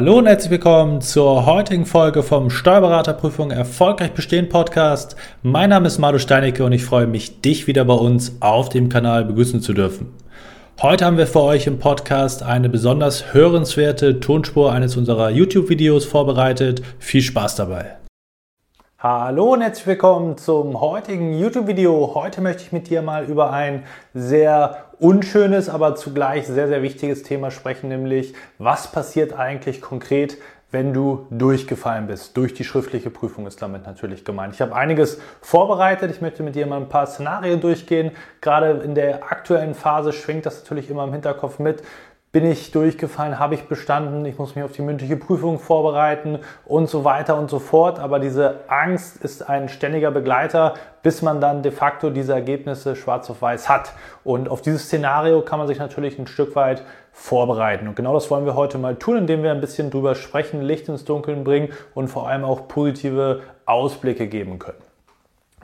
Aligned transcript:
Hallo 0.00 0.16
und 0.16 0.26
herzlich 0.26 0.50
willkommen 0.50 1.02
zur 1.02 1.44
heutigen 1.44 1.84
Folge 1.84 2.22
vom 2.22 2.48
Steuerberaterprüfung 2.48 3.50
Erfolgreich 3.50 4.12
Bestehen 4.12 4.48
Podcast. 4.48 5.14
Mein 5.42 5.68
Name 5.68 5.88
ist 5.88 5.98
Madu 5.98 6.18
Steinecke 6.18 6.64
und 6.64 6.72
ich 6.72 6.86
freue 6.86 7.06
mich, 7.06 7.42
dich 7.42 7.66
wieder 7.66 7.84
bei 7.84 7.92
uns 7.92 8.34
auf 8.40 8.70
dem 8.70 8.88
Kanal 8.88 9.26
begrüßen 9.26 9.60
zu 9.60 9.74
dürfen. 9.74 10.06
Heute 10.80 11.04
haben 11.04 11.18
wir 11.18 11.26
für 11.26 11.42
euch 11.42 11.66
im 11.66 11.78
Podcast 11.78 12.42
eine 12.42 12.70
besonders 12.70 13.34
hörenswerte 13.34 14.20
Tonspur 14.20 14.72
eines 14.72 14.96
unserer 14.96 15.28
YouTube-Videos 15.28 16.06
vorbereitet. 16.06 16.80
Viel 16.98 17.20
Spaß 17.20 17.56
dabei! 17.56 17.98
Hallo 19.02 19.54
und 19.54 19.62
herzlich 19.62 19.86
willkommen 19.86 20.36
zum 20.36 20.78
heutigen 20.78 21.32
YouTube-Video. 21.32 22.12
Heute 22.14 22.42
möchte 22.42 22.64
ich 22.64 22.70
mit 22.70 22.90
dir 22.90 23.00
mal 23.00 23.24
über 23.24 23.50
ein 23.50 23.84
sehr 24.12 24.90
unschönes, 24.98 25.70
aber 25.70 25.94
zugleich 25.94 26.46
sehr, 26.46 26.68
sehr 26.68 26.82
wichtiges 26.82 27.22
Thema 27.22 27.50
sprechen, 27.50 27.88
nämlich 27.88 28.34
was 28.58 28.92
passiert 28.92 29.32
eigentlich 29.32 29.80
konkret, 29.80 30.36
wenn 30.70 30.92
du 30.92 31.26
durchgefallen 31.30 32.08
bist. 32.08 32.36
Durch 32.36 32.52
die 32.52 32.62
schriftliche 32.62 33.08
Prüfung 33.08 33.46
ist 33.46 33.62
damit 33.62 33.86
natürlich 33.86 34.22
gemeint. 34.22 34.52
Ich 34.52 34.60
habe 34.60 34.76
einiges 34.76 35.18
vorbereitet. 35.40 36.10
Ich 36.10 36.20
möchte 36.20 36.42
mit 36.42 36.54
dir 36.54 36.66
mal 36.66 36.76
ein 36.76 36.90
paar 36.90 37.06
Szenarien 37.06 37.62
durchgehen. 37.62 38.10
Gerade 38.42 38.82
in 38.84 38.94
der 38.94 39.32
aktuellen 39.32 39.72
Phase 39.72 40.12
schwingt 40.12 40.44
das 40.44 40.60
natürlich 40.60 40.90
immer 40.90 41.04
im 41.04 41.12
Hinterkopf 41.12 41.58
mit 41.58 41.82
bin 42.32 42.48
ich 42.48 42.70
durchgefallen, 42.70 43.40
habe 43.40 43.54
ich 43.56 43.64
bestanden, 43.64 44.24
ich 44.24 44.38
muss 44.38 44.54
mich 44.54 44.64
auf 44.64 44.70
die 44.70 44.82
mündliche 44.82 45.16
Prüfung 45.16 45.58
vorbereiten 45.58 46.38
und 46.64 46.88
so 46.88 47.04
weiter 47.04 47.36
und 47.36 47.50
so 47.50 47.58
fort. 47.58 47.98
Aber 47.98 48.20
diese 48.20 48.60
Angst 48.68 49.16
ist 49.24 49.48
ein 49.48 49.68
ständiger 49.68 50.12
Begleiter, 50.12 50.74
bis 51.02 51.22
man 51.22 51.40
dann 51.40 51.62
de 51.64 51.72
facto 51.72 52.10
diese 52.10 52.32
Ergebnisse 52.32 52.94
schwarz 52.94 53.28
auf 53.30 53.42
weiß 53.42 53.68
hat. 53.68 53.94
Und 54.22 54.48
auf 54.48 54.62
dieses 54.62 54.84
Szenario 54.84 55.42
kann 55.42 55.58
man 55.58 55.66
sich 55.66 55.80
natürlich 55.80 56.20
ein 56.20 56.28
Stück 56.28 56.54
weit 56.54 56.84
vorbereiten. 57.10 57.88
Und 57.88 57.96
genau 57.96 58.14
das 58.14 58.30
wollen 58.30 58.46
wir 58.46 58.54
heute 58.54 58.78
mal 58.78 58.94
tun, 58.94 59.16
indem 59.16 59.42
wir 59.42 59.50
ein 59.50 59.60
bisschen 59.60 59.90
drüber 59.90 60.14
sprechen, 60.14 60.62
Licht 60.62 60.88
ins 60.88 61.04
Dunkeln 61.04 61.42
bringen 61.42 61.70
und 61.94 62.08
vor 62.08 62.28
allem 62.28 62.44
auch 62.44 62.68
positive 62.68 63.40
Ausblicke 63.66 64.28
geben 64.28 64.60
können. 64.60 64.89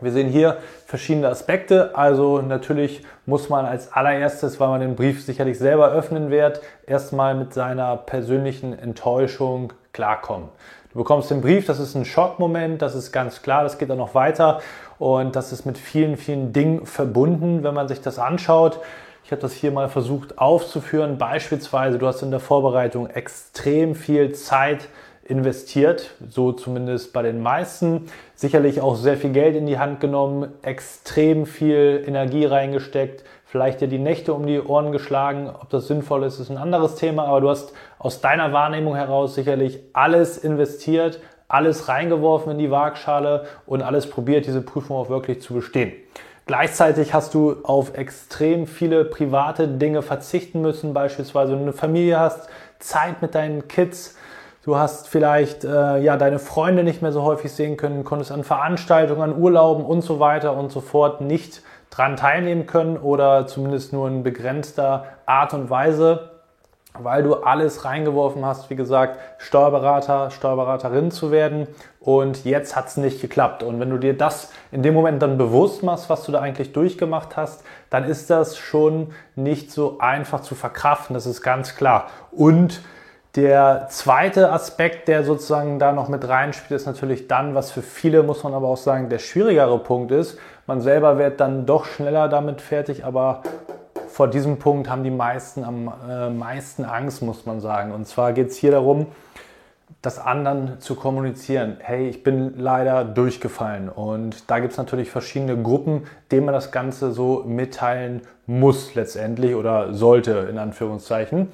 Wir 0.03 0.13
sehen 0.13 0.29
hier 0.29 0.59
verschiedene 0.85 1.29
Aspekte. 1.29 1.97
Also 1.97 2.43
natürlich 2.43 3.03
muss 3.25 3.49
man 3.49 3.65
als 3.65 3.93
allererstes, 3.95 4.61
weil 4.61 4.69
man 4.69 4.81
den 4.81 4.95
Brief 4.95 5.25
sicherlich 5.25 5.59
selber 5.59 5.91
öffnen 5.91 6.31
wird, 6.31 6.61
erstmal 6.87 7.35
mit 7.35 7.55
seiner 7.55 7.97
persönlichen 7.97 8.79
Enttäuschung 8.79 9.73
klarkommen. 9.95 10.51
Du 10.93 10.99
bekommst 10.99 11.31
den 11.31 11.41
Brief, 11.41 11.65
das 11.65 11.79
ist 11.79 11.95
ein 11.95 12.05
Schockmoment, 12.05 12.83
das 12.83 12.95
ist 12.95 13.11
ganz 13.11 13.41
klar, 13.41 13.63
das 13.63 13.79
geht 13.79 13.91
auch 13.91 13.97
noch 13.97 14.15
weiter 14.15 14.61
und 14.99 15.35
das 15.35 15.53
ist 15.53 15.65
mit 15.65 15.79
vielen, 15.79 16.19
vielen 16.19 16.53
Dingen 16.53 16.85
verbunden, 16.85 17.63
wenn 17.63 17.75
man 17.75 17.89
sich 17.89 18.03
das 18.03 18.19
anschaut. 18.19 18.81
Ich 19.25 19.33
habe 19.33 19.43
das 19.43 19.55
hier 19.55 19.73
mal 19.73 19.89
versucht 19.89 20.39
aufzuführen. 20.39 21.19
Beispielsweise, 21.19 21.99
du 21.99 22.07
hast 22.07 22.23
in 22.23 22.31
der 22.31 22.41
Vorbereitung 22.41 23.09
extrem 23.09 23.95
viel 23.95 24.33
Zeit 24.33 24.89
investiert, 25.29 26.11
so 26.29 26.53
zumindest 26.53 27.13
bei 27.13 27.23
den 27.23 27.41
meisten. 27.41 28.07
Sicherlich 28.35 28.81
auch 28.81 28.97
sehr 28.97 29.17
viel 29.17 29.31
Geld 29.31 29.57
in 29.57 29.67
die 29.67 29.79
Hand 29.79 30.01
genommen, 30.01 30.53
extrem 30.63 31.47
viel 31.47 32.05
Energie 32.07 32.45
reingesteckt, 32.45 33.25
vielleicht 33.45 33.81
dir 33.81 33.89
die 33.89 33.99
Nächte 33.99 34.35
um 34.35 34.47
die 34.47 34.61
Ohren 34.61 34.93
geschlagen. 34.93 35.49
Ob 35.49 35.71
das 35.71 35.89
sinnvoll 35.89 36.25
ist, 36.25 36.39
ist 36.39 36.51
ein 36.51 36.59
anderes 36.59 36.97
Thema, 36.97 37.25
aber 37.27 37.41
du 37.41 37.51
hast 37.51 37.73
aus 37.99 38.21
deiner 38.21 38.53
Wahrnehmung 38.53 38.95
heraus 38.95 39.35
sicherlich 39.35 39.81
alles 39.93 40.39
investiert, 40.39 41.21
alles 41.49 41.89
reingeworfen 41.89 42.53
in 42.53 42.59
die 42.59 42.71
Waagschale 42.71 43.47
und 43.67 43.83
alles 43.83 44.09
probiert, 44.09 44.47
diese 44.47 44.63
Prüfung 44.63 44.97
auch 44.97 45.09
wirklich 45.09 45.41
zu 45.43 45.55
bestehen. 45.55 45.93
Gleichzeitig 46.47 47.13
hast 47.13 47.35
du 47.35 47.57
auf 47.65 47.97
extrem 47.99 48.69
viele 48.69 49.05
private 49.05 49.67
Dinge 49.67 50.03
verzichten 50.03 50.61
müssen, 50.61 50.95
beispielsweise 50.95 51.53
wenn 51.53 51.59
du 51.59 51.65
eine 51.65 51.73
Familie 51.73 52.21
hast, 52.21 52.49
Zeit 52.79 53.21
mit 53.21 53.35
deinen 53.35 53.67
Kids, 53.67 54.16
Du 54.67 54.77
hast 54.77 55.07
vielleicht 55.07 55.63
äh, 55.63 55.99
ja 55.99 56.17
deine 56.17 56.41
Freunde 56.41 56.83
nicht 56.83 57.01
mehr 57.01 57.13
so 57.13 57.23
häufig 57.23 57.53
sehen 57.53 57.77
können, 57.77 58.03
konntest 58.03 58.33
an 58.33 58.43
Veranstaltungen, 58.43 59.23
an 59.23 59.41
Urlauben 59.41 59.85
und 59.85 60.03
so 60.03 60.19
weiter 60.19 60.57
und 60.57 60.73
so 60.73 60.81
fort 60.81 61.21
nicht 61.21 61.63
dran 61.91 62.17
teilnehmen 62.17 62.67
können 62.67 62.97
oder 62.97 63.47
zumindest 63.47 63.93
nur 63.93 64.09
in 64.09 64.25
begrenzter 64.25 65.05
Art 65.25 65.55
und 65.55 65.71
Weise, 65.71 66.31
weil 66.95 67.23
du 67.23 67.35
alles 67.35 67.85
reingeworfen 67.85 68.45
hast, 68.45 68.69
wie 68.69 68.75
gesagt, 68.75 69.21
Steuerberater, 69.39 70.33
Steuerberaterin 70.33 71.13
zu 71.13 71.31
werden 71.31 71.69
und 72.01 72.45
jetzt 72.45 72.75
hat 72.75 72.89
es 72.89 72.97
nicht 72.97 73.21
geklappt. 73.21 73.63
Und 73.63 73.79
wenn 73.79 73.91
du 73.91 73.99
dir 73.99 74.19
das 74.19 74.51
in 74.73 74.83
dem 74.83 74.95
Moment 74.95 75.23
dann 75.23 75.39
bewusst 75.39 75.85
machst, 75.85 76.11
was 76.11 76.25
du 76.25 76.33
da 76.33 76.41
eigentlich 76.41 76.73
durchgemacht 76.73 77.37
hast, 77.37 77.63
dann 77.89 78.03
ist 78.03 78.31
das 78.31 78.57
schon 78.57 79.13
nicht 79.37 79.71
so 79.71 79.99
einfach 80.01 80.41
zu 80.41 80.57
verkraften, 80.57 81.15
das 81.15 81.27
ist 81.27 81.41
ganz 81.41 81.77
klar. 81.77 82.09
Und 82.33 82.81
der 83.37 83.87
zweite 83.91 84.51
Aspekt, 84.51 85.09
der 85.09 85.23
sozusagen 85.23 85.79
da 85.79 85.93
noch 85.93 86.09
mit 86.09 86.27
reinspielt, 86.27 86.81
ist 86.81 86.87
natürlich 86.87 87.29
dann, 87.29 87.55
was 87.55 87.71
für 87.71 87.83
viele, 87.83 88.23
muss 88.23 88.43
man 88.43 88.55
aber 88.55 88.69
auch 88.69 88.79
sagen, 88.79 89.11
der 89.11 89.19
schwierigere 89.19 89.79
Punkt 89.79 90.11
ist. 90.11 90.39
Man 90.67 90.81
selber 90.81 91.19
wird 91.19 91.39
dann 91.41 91.67
doch 91.67 91.85
schneller 91.85 92.29
damit 92.29 92.63
fertig, 92.63 93.05
aber 93.05 93.43
vor 94.09 94.29
diesem 94.29 94.59
Punkt 94.59 94.89
haben 94.89 95.05
die 95.05 95.11
meisten 95.11 95.63
am 95.63 95.93
äh, 96.09 96.31
meisten 96.31 96.87
Angst, 96.87 97.23
muss 97.23 97.45
man 97.45 97.61
sagen. 97.61 97.93
Und 97.93 98.07
zwar 98.07 98.33
geht 98.33 98.49
es 98.49 98.57
hier 98.57 98.71
darum, 98.71 99.07
das 100.01 100.19
anderen 100.19 100.81
zu 100.81 100.95
kommunizieren. 100.95 101.77
Hey, 101.81 102.09
ich 102.09 102.23
bin 102.23 102.55
leider 102.57 103.05
durchgefallen. 103.05 103.91
Und 103.91 104.51
da 104.51 104.61
gibt 104.61 104.73
es 104.73 104.79
natürlich 104.79 105.11
verschiedene 105.11 105.61
Gruppen, 105.63 106.07
denen 106.33 106.47
man 106.47 106.55
das 106.55 106.73
Ganze 106.73 107.13
so 107.13 107.45
mitteilen 107.47 108.23
muss 108.47 108.95
letztendlich 108.95 109.55
oder 109.55 109.93
sollte, 109.93 110.49
in 110.51 110.59
Anführungszeichen. 110.59 111.49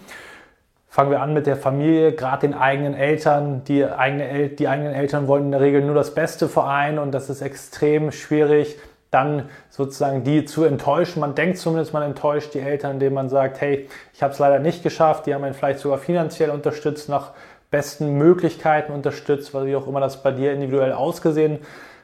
Fangen 0.93 1.11
wir 1.11 1.23
an 1.23 1.33
mit 1.33 1.47
der 1.47 1.57
Familie, 1.57 2.13
gerade 2.13 2.47
den 2.47 2.53
eigenen 2.53 2.93
Eltern. 2.93 3.65
Die, 3.65 3.83
eigene 3.83 4.29
El 4.29 4.51
die 4.51 4.69
eigenen 4.69 4.93
Eltern 4.93 5.27
wollen 5.27 5.47
in 5.47 5.53
der 5.53 5.63
Regel 5.63 5.81
nur 5.81 5.95
das 5.95 6.13
Beste 6.13 6.51
für 6.51 6.65
einen 6.65 6.99
und 6.99 7.13
das 7.13 7.31
ist 7.31 7.41
extrem 7.41 8.13
schwierig, 8.13 8.79
dann 9.11 9.49
sozusagen 9.71 10.23
die 10.23 10.45
zu 10.45 10.65
enttäuschen. 10.65 11.21
Man 11.21 11.35
denkt 11.35 11.57
zumindest, 11.57 11.95
man 11.95 12.03
enttäuscht 12.03 12.53
die 12.53 12.61
Eltern, 12.61 12.93
indem 12.93 13.15
man 13.15 13.31
sagt, 13.31 13.63
hey, 13.63 13.89
ich 14.13 14.23
habe 14.23 14.35
es 14.35 14.39
leider 14.39 14.59
nicht 14.59 14.83
geschafft. 14.83 15.25
Die 15.25 15.33
haben 15.33 15.45
einen 15.45 15.55
vielleicht 15.55 15.79
sogar 15.79 15.97
finanziell 15.97 16.51
unterstützt, 16.51 17.09
nach 17.09 17.31
besten 17.71 18.19
Möglichkeiten 18.19 18.93
unterstützt, 18.93 19.55
weil 19.55 19.65
wie 19.69 19.77
auch 19.77 19.87
immer 19.87 20.01
das 20.01 20.23
bei 20.23 20.33
dir 20.33 20.53
individuell 20.53 20.93
ausgesehen 20.93 21.61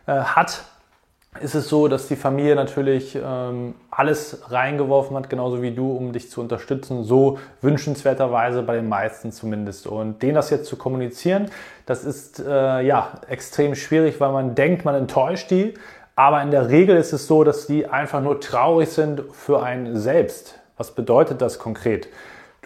äh, 0.07 0.13
hat 0.13 0.65
ist 1.43 1.55
es 1.55 1.69
so, 1.69 1.89
dass 1.89 2.09
die 2.09 2.17
Familie 2.17 2.55
natürlich 2.55 3.19
ähm, 3.23 3.75
alles 3.91 4.43
reingeworfen 4.51 5.17
hat, 5.17 5.31
genauso 5.31 5.63
wie 5.63 5.73
du, 5.73 5.93
um 5.93 6.13
dich 6.13 6.31
zu 6.31 6.41
unterstützen. 6.41 7.05
So 7.05 7.39
wünschenswerterweise 7.61 8.63
bei 8.63 8.77
den 8.77 8.89
meisten 8.89 9.33
zumindest. 9.33 9.87
Und 9.87 10.23
denen 10.23 10.35
das 10.35 10.51
jetzt 10.51 10.67
zu 10.67 10.77
kommunizieren, 10.77 11.51
das 11.87 12.05
ist 12.05 12.41
äh, 12.41 12.81
ja 12.83 13.13
extrem 13.29 13.75
schwierig, 13.75 14.21
weil 14.21 14.33
man 14.33 14.55
denkt, 14.55 14.85
man 14.85 14.95
enttäuscht 14.95 15.51
die. 15.51 15.75
Aber 16.15 16.43
in 16.43 16.51
der 16.51 16.69
Regel 16.69 16.97
ist 16.97 17.13
es 17.13 17.27
so, 17.27 17.45
dass 17.45 17.67
die 17.67 17.87
einfach 17.87 18.21
nur 18.21 18.41
traurig 18.41 18.89
sind 18.89 19.23
für 19.33 19.63
einen 19.63 19.97
selbst. 19.97 20.59
Was 20.77 20.93
bedeutet 20.93 21.41
das 21.41 21.59
konkret? 21.59 22.09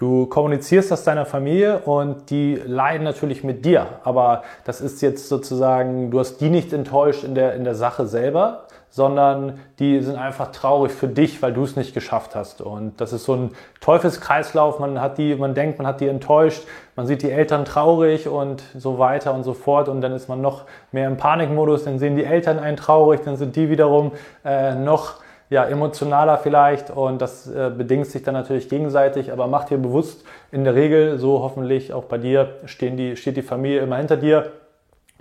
Du 0.03 0.27
kommunizierst 0.27 0.91
das 0.91 1.05
deiner 1.05 1.25
Familie 1.25 1.79
und 1.79 2.29
die 2.31 2.57
leiden 2.57 3.05
natürlich 3.05 3.45
mit 3.45 3.65
dir. 3.65 3.87
Aber 4.03 4.43
das 4.65 4.81
ist 4.81 5.01
jetzt 5.01 5.29
sozusagen, 5.29 6.11
du 6.11 6.19
hast 6.19 6.39
die 6.39 6.51
nicht 6.51 6.73
enttäuscht 6.73 7.23
in 7.23 7.37
der, 7.37 7.55
in 7.55 7.63
der 7.63 7.77
Sache 7.77 8.09
selber, 8.09 8.65
sondern 8.91 9.61
die 9.79 10.01
sind 10.01 10.17
einfach 10.17 10.51
traurig 10.51 10.91
für 10.91 11.07
dich, 11.07 11.41
weil 11.41 11.53
du 11.53 11.63
es 11.63 11.77
nicht 11.77 11.95
geschafft 11.95 12.35
hast. 12.35 12.61
Und 12.61 13.01
das 13.01 13.13
ist 13.13 13.23
so 13.23 13.35
ein 13.35 13.51
Teufelskreislauf. 13.81 14.81
Man 14.81 15.01
hat 15.01 15.19
die, 15.19 15.37
man 15.37 15.55
denkt, 15.55 15.79
man 15.79 15.87
hat 15.87 16.01
die 16.01 16.09
enttäuscht, 16.09 16.65
man 16.97 17.07
sieht 17.07 17.23
die 17.23 17.31
Eltern 17.31 17.65
traurig 17.65 18.27
und 18.27 18.65
so 18.77 18.99
weiter 18.99 19.33
und 19.33 19.45
so 19.45 19.55
fort. 19.55 19.89
Und 19.89 20.01
dann 20.01 20.11
ist 20.11 20.29
man 20.29 20.41
noch 20.41 20.65
mehr 20.91 21.07
im 21.07 21.17
Panikmodus, 21.17 21.85
dann 21.85 22.01
sehen 22.01 22.17
die 22.17 22.25
Eltern 22.25 22.59
einen 22.59 22.77
traurig, 22.77 23.21
dann 23.25 23.37
sind 23.37 23.55
die 23.55 23.71
wiederum 23.71 24.11
äh, 24.45 24.75
noch 24.75 25.22
ja, 25.53 25.67
emotionaler 25.67 26.39
vielleicht 26.39 26.89
und 26.89 27.21
das 27.21 27.47
äh, 27.47 27.71
bedingt 27.77 28.07
sich 28.07 28.23
dann 28.23 28.33
natürlich 28.33 28.71
gegenseitig, 28.71 29.31
aber 29.33 29.47
mach 29.47 29.65
dir 29.65 29.77
bewusst, 29.77 30.25
in 30.51 30.65
der 30.65 30.75
Regel, 30.75 31.19
so 31.19 31.43
hoffentlich 31.43 31.93
auch 31.93 32.05
bei 32.05 32.17
dir, 32.17 32.55
stehen 32.65 32.97
die, 32.97 33.17
steht 33.17 33.37
die 33.37 33.43
Familie 33.43 33.81
immer 33.81 33.99
hinter 33.99 34.17
dir 34.17 34.53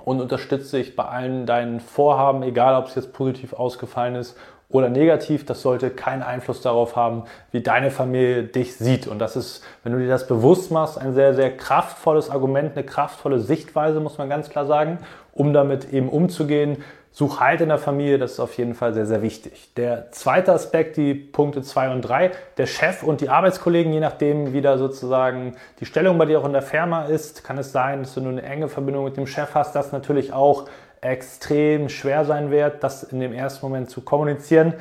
und 0.05 0.21
unterstützt 0.21 0.71
dich 0.71 0.95
bei 0.95 1.03
allen 1.03 1.45
deinen 1.45 1.81
Vorhaben, 1.81 2.43
egal 2.43 2.81
ob 2.81 2.87
es 2.87 2.95
jetzt 2.95 3.11
positiv 3.11 3.51
ausgefallen 3.51 4.15
ist 4.15 4.37
oder 4.69 4.87
negativ. 4.87 5.45
Das 5.45 5.61
sollte 5.61 5.89
keinen 5.89 6.23
Einfluss 6.23 6.61
darauf 6.61 6.95
haben, 6.95 7.23
wie 7.51 7.59
deine 7.59 7.91
Familie 7.91 8.43
dich 8.43 8.77
sieht. 8.77 9.07
Und 9.07 9.19
das 9.19 9.35
ist, 9.35 9.65
wenn 9.83 9.91
du 9.91 9.99
dir 9.99 10.07
das 10.07 10.27
bewusst 10.27 10.71
machst, 10.71 10.97
ein 10.97 11.13
sehr, 11.13 11.33
sehr 11.33 11.57
kraftvolles 11.57 12.29
Argument, 12.29 12.71
eine 12.77 12.85
kraftvolle 12.85 13.39
Sichtweise, 13.39 13.99
muss 13.99 14.17
man 14.17 14.29
ganz 14.29 14.49
klar 14.49 14.65
sagen, 14.65 14.99
um 15.33 15.51
damit 15.51 15.91
eben 15.91 16.07
umzugehen 16.07 16.77
Such 17.13 17.41
Halt 17.41 17.59
in 17.59 17.67
der 17.67 17.77
Familie, 17.77 18.17
das 18.17 18.33
ist 18.33 18.39
auf 18.39 18.57
jeden 18.57 18.73
Fall 18.73 18.93
sehr, 18.93 19.05
sehr 19.05 19.21
wichtig. 19.21 19.73
Der 19.75 20.11
zweite 20.11 20.53
Aspekt, 20.53 20.95
die 20.95 21.13
Punkte 21.13 21.61
zwei 21.61 21.91
und 21.91 22.01
drei, 22.01 22.31
der 22.57 22.67
Chef 22.67 23.03
und 23.03 23.19
die 23.19 23.27
Arbeitskollegen, 23.27 23.91
je 23.91 23.99
nachdem, 23.99 24.53
wie 24.53 24.61
da 24.61 24.77
sozusagen 24.77 25.57
die 25.81 25.85
Stellung 25.85 26.17
bei 26.17 26.25
dir 26.25 26.39
auch 26.39 26.45
in 26.45 26.53
der 26.53 26.61
Firma 26.61 27.05
ist, 27.05 27.43
kann 27.43 27.57
es 27.57 27.73
sein, 27.73 28.03
dass 28.03 28.13
du 28.13 28.21
nur 28.21 28.31
eine 28.31 28.43
enge 28.43 28.69
Verbindung 28.69 29.03
mit 29.03 29.17
dem 29.17 29.27
Chef 29.27 29.53
hast, 29.55 29.75
das 29.75 29.91
natürlich 29.91 30.31
auch 30.31 30.69
extrem 31.01 31.89
schwer 31.89 32.23
sein 32.23 32.49
wird, 32.49 32.81
das 32.83 33.03
in 33.03 33.19
dem 33.19 33.33
ersten 33.33 33.65
Moment 33.65 33.89
zu 33.89 34.01
kommunizieren, 34.01 34.75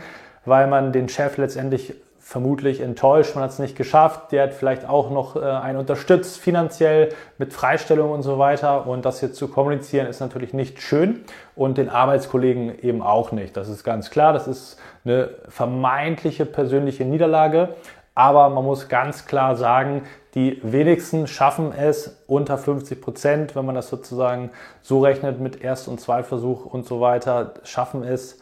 weil 0.45 0.69
man 0.69 0.93
den 0.93 1.09
Chef 1.09 1.37
letztendlich 1.37 1.95
vermutlich 2.31 2.81
enttäuscht, 2.81 3.35
man 3.35 3.43
hat 3.43 3.51
es 3.51 3.59
nicht 3.59 3.75
geschafft, 3.75 4.31
der 4.31 4.45
hat 4.45 4.55
vielleicht 4.55 4.89
auch 4.89 5.11
noch 5.11 5.35
äh, 5.35 5.41
einen 5.41 5.79
unterstützt 5.79 6.39
finanziell 6.39 7.09
mit 7.39 7.53
Freistellung 7.53 8.13
und 8.13 8.23
so 8.23 8.39
weiter. 8.39 8.87
Und 8.87 9.05
das 9.05 9.21
jetzt 9.21 9.35
zu 9.35 9.49
kommunizieren 9.49 10.07
ist 10.07 10.21
natürlich 10.21 10.55
nicht 10.55 10.81
schön. 10.81 11.25
Und 11.57 11.77
den 11.77 11.89
Arbeitskollegen 11.89 12.79
eben 12.83 13.03
auch 13.03 13.33
nicht. 13.33 13.57
Das 13.57 13.69
ist 13.69 13.83
ganz 13.83 14.11
klar, 14.11 14.33
das 14.33 14.47
ist 14.47 14.79
eine 15.05 15.31
vermeintliche 15.49 16.47
persönliche 16.47 17.05
Niederlage, 17.05 17.71
aber 18.15 18.49
man 18.49 18.65
muss 18.65 18.89
ganz 18.89 19.27
klar 19.27 19.57
sagen, 19.57 20.03
die 20.37 20.61
wenigsten 20.63 21.27
schaffen 21.27 21.73
es 21.77 22.23
unter 22.29 22.59
50 22.59 23.01
Prozent, 23.01 23.57
wenn 23.57 23.67
man 23.67 23.75
das 23.75 23.89
sozusagen 23.89 24.51
so 24.83 25.01
rechnet 25.01 25.41
mit 25.41 25.65
Erst- 25.65 25.89
und 25.89 26.01
Zweitversuch 26.01 26.65
und 26.65 26.87
so 26.87 27.01
weiter, 27.01 27.55
schaffen 27.65 28.05
es 28.05 28.39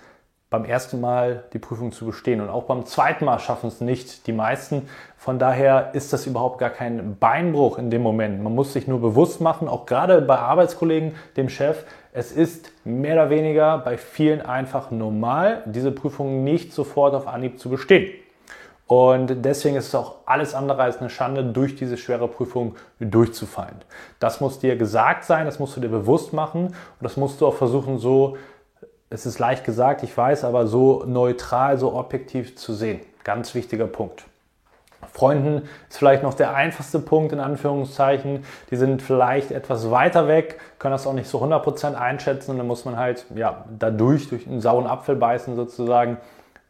beim 0.50 0.64
ersten 0.64 1.00
Mal 1.00 1.44
die 1.52 1.58
Prüfung 1.58 1.92
zu 1.92 2.06
bestehen. 2.06 2.40
Und 2.40 2.48
auch 2.48 2.64
beim 2.64 2.86
zweiten 2.86 3.24
Mal 3.24 3.38
schaffen 3.38 3.68
es 3.68 3.80
nicht 3.80 4.26
die 4.26 4.32
meisten. 4.32 4.88
Von 5.16 5.38
daher 5.38 5.90
ist 5.94 6.12
das 6.12 6.26
überhaupt 6.26 6.58
gar 6.58 6.70
kein 6.70 7.16
Beinbruch 7.18 7.78
in 7.78 7.90
dem 7.90 8.02
Moment. 8.02 8.42
Man 8.42 8.54
muss 8.54 8.72
sich 8.72 8.88
nur 8.88 9.00
bewusst 9.00 9.40
machen, 9.40 9.68
auch 9.68 9.84
gerade 9.84 10.22
bei 10.22 10.38
Arbeitskollegen, 10.38 11.14
dem 11.36 11.48
Chef, 11.48 11.84
es 12.12 12.32
ist 12.32 12.72
mehr 12.84 13.14
oder 13.14 13.30
weniger 13.30 13.78
bei 13.78 13.98
vielen 13.98 14.40
einfach 14.40 14.90
normal, 14.90 15.62
diese 15.66 15.92
Prüfung 15.92 16.42
nicht 16.44 16.72
sofort 16.72 17.14
auf 17.14 17.28
Anhieb 17.28 17.60
zu 17.60 17.68
bestehen. 17.68 18.10
Und 18.88 19.44
deswegen 19.44 19.76
ist 19.76 19.88
es 19.88 19.94
auch 19.94 20.14
alles 20.24 20.54
andere 20.54 20.82
als 20.82 20.96
eine 20.96 21.10
Schande, 21.10 21.44
durch 21.44 21.76
diese 21.76 21.98
schwere 21.98 22.26
Prüfung 22.26 22.74
durchzufallen. 22.98 23.76
Das 24.18 24.40
muss 24.40 24.58
dir 24.58 24.76
gesagt 24.76 25.24
sein, 25.24 25.44
das 25.44 25.58
musst 25.58 25.76
du 25.76 25.80
dir 25.80 25.90
bewusst 25.90 26.32
machen 26.32 26.68
und 26.68 26.74
das 27.00 27.18
musst 27.18 27.42
du 27.42 27.46
auch 27.46 27.54
versuchen, 27.54 27.98
so 27.98 28.38
es 29.10 29.26
ist 29.26 29.38
leicht 29.38 29.64
gesagt, 29.64 30.02
ich 30.02 30.16
weiß, 30.16 30.44
aber 30.44 30.66
so 30.66 31.04
neutral, 31.06 31.78
so 31.78 31.94
objektiv 31.94 32.56
zu 32.56 32.74
sehen. 32.74 33.00
Ganz 33.24 33.54
wichtiger 33.54 33.86
Punkt. 33.86 34.24
Freunden 35.12 35.68
ist 35.88 35.98
vielleicht 35.98 36.22
noch 36.22 36.34
der 36.34 36.54
einfachste 36.54 36.98
Punkt 36.98 37.32
in 37.32 37.40
Anführungszeichen. 37.40 38.44
Die 38.70 38.76
sind 38.76 39.00
vielleicht 39.00 39.50
etwas 39.52 39.90
weiter 39.90 40.28
weg, 40.28 40.58
können 40.78 40.92
das 40.92 41.06
auch 41.06 41.12
nicht 41.12 41.28
so 41.28 41.42
100% 41.42 41.94
einschätzen 41.94 42.52
und 42.52 42.58
dann 42.58 42.66
muss 42.66 42.84
man 42.84 42.96
halt 42.96 43.26
ja, 43.34 43.64
dadurch, 43.78 44.28
durch 44.28 44.46
einen 44.46 44.60
sauren 44.60 44.86
Apfel 44.86 45.16
beißen 45.16 45.56
sozusagen, 45.56 46.18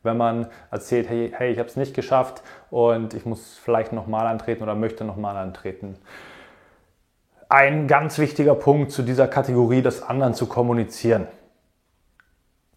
wenn 0.02 0.16
man 0.16 0.46
erzählt, 0.70 1.08
hey, 1.08 1.32
hey 1.36 1.52
ich 1.52 1.58
habe 1.58 1.68
es 1.68 1.76
nicht 1.76 1.94
geschafft 1.94 2.42
und 2.70 3.14
ich 3.14 3.26
muss 3.26 3.58
vielleicht 3.62 3.92
nochmal 3.92 4.26
antreten 4.26 4.62
oder 4.62 4.74
möchte 4.74 5.04
nochmal 5.04 5.36
antreten. 5.36 5.96
Ein 7.48 7.88
ganz 7.88 8.18
wichtiger 8.18 8.54
Punkt 8.54 8.92
zu 8.92 9.02
dieser 9.02 9.26
Kategorie, 9.26 9.80
das 9.80 10.02
anderen 10.02 10.34
zu 10.34 10.46
kommunizieren. 10.46 11.26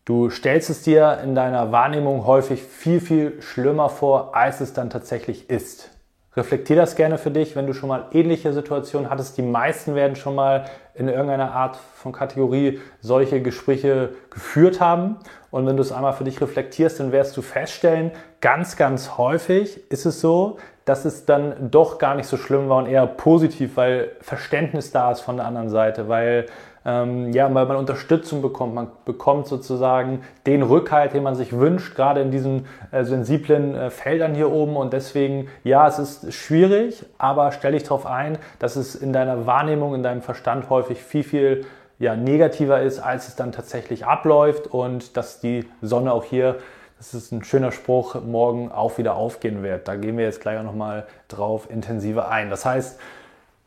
Du 0.03 0.31
stellst 0.31 0.69
es 0.71 0.81
dir 0.81 1.19
in 1.23 1.35
deiner 1.35 1.71
Wahrnehmung 1.71 2.25
häufig 2.25 2.63
viel, 2.63 2.99
viel 2.99 3.41
schlimmer 3.41 3.89
vor, 3.89 4.35
als 4.35 4.59
es 4.59 4.73
dann 4.73 4.89
tatsächlich 4.89 5.49
ist. 5.49 5.91
Reflektier 6.35 6.77
das 6.77 6.95
gerne 6.95 7.17
für 7.17 7.29
dich, 7.29 7.55
wenn 7.55 7.67
du 7.67 7.73
schon 7.73 7.89
mal 7.89 8.05
ähnliche 8.11 8.53
Situationen 8.53 9.09
hattest. 9.09 9.37
Die 9.37 9.41
meisten 9.41 9.93
werden 9.95 10.15
schon 10.15 10.33
mal 10.33 10.65
in 10.95 11.07
irgendeiner 11.07 11.51
Art 11.51 11.75
von 11.75 12.13
Kategorie 12.13 12.79
solche 13.01 13.41
Gespräche 13.41 14.15
geführt 14.29 14.79
haben. 14.79 15.17
Und 15.51 15.67
wenn 15.67 15.75
du 15.75 15.81
es 15.81 15.91
einmal 15.91 16.13
für 16.13 16.23
dich 16.23 16.41
reflektierst, 16.41 16.99
dann 16.99 17.11
wirst 17.11 17.35
du 17.35 17.41
feststellen, 17.41 18.11
ganz, 18.39 18.77
ganz 18.77 19.17
häufig 19.17 19.91
ist 19.91 20.05
es 20.05 20.21
so, 20.21 20.57
dass 20.85 21.05
es 21.05 21.25
dann 21.25 21.69
doch 21.69 21.99
gar 21.99 22.15
nicht 22.15 22.27
so 22.27 22.37
schlimm 22.37 22.69
war 22.69 22.77
und 22.77 22.87
eher 22.87 23.05
positiv, 23.05 23.75
weil 23.75 24.11
Verständnis 24.21 24.91
da 24.91 25.11
ist 25.11 25.21
von 25.21 25.37
der 25.37 25.45
anderen 25.45 25.69
Seite, 25.69 26.07
weil 26.07 26.47
ähm, 26.83 27.31
ja, 27.31 27.53
weil 27.53 27.65
man 27.65 27.77
Unterstützung 27.77 28.41
bekommt. 28.41 28.73
Man 28.73 28.87
bekommt 29.05 29.47
sozusagen 29.47 30.21
den 30.47 30.63
Rückhalt, 30.63 31.13
den 31.13 31.23
man 31.23 31.35
sich 31.35 31.53
wünscht, 31.53 31.95
gerade 31.95 32.21
in 32.21 32.31
diesen 32.31 32.65
äh, 32.91 33.03
sensiblen 33.03 33.75
äh, 33.75 33.89
Feldern 33.89 34.33
hier 34.33 34.51
oben. 34.51 34.75
Und 34.75 34.93
deswegen, 34.93 35.47
ja, 35.63 35.87
es 35.87 35.99
ist 35.99 36.33
schwierig, 36.33 37.05
aber 37.17 37.51
stell 37.51 37.73
dich 37.73 37.83
darauf 37.83 38.05
ein, 38.05 38.37
dass 38.59 38.75
es 38.75 38.95
in 38.95 39.13
deiner 39.13 39.45
Wahrnehmung, 39.45 39.93
in 39.93 40.03
deinem 40.03 40.21
Verstand 40.21 40.69
häufig 40.69 41.03
viel, 41.03 41.23
viel 41.23 41.65
ja, 41.99 42.15
negativer 42.15 42.81
ist, 42.81 42.99
als 42.99 43.27
es 43.27 43.35
dann 43.35 43.51
tatsächlich 43.51 44.05
abläuft 44.05 44.67
und 44.67 45.15
dass 45.17 45.39
die 45.39 45.69
Sonne 45.81 46.11
auch 46.11 46.23
hier 46.23 46.57
das 46.97 47.15
ist 47.15 47.31
ein 47.31 47.43
schöner 47.43 47.71
Spruch, 47.71 48.21
morgen 48.21 48.71
auch 48.71 48.99
wieder 48.99 49.15
aufgehen 49.15 49.63
wird. 49.63 49.87
Da 49.87 49.95
gehen 49.95 50.19
wir 50.19 50.25
jetzt 50.25 50.39
gleich 50.39 50.59
auch 50.59 50.63
nochmal 50.63 51.07
drauf 51.29 51.67
intensiver 51.67 52.29
ein. 52.29 52.51
Das 52.51 52.63
heißt, 52.63 52.99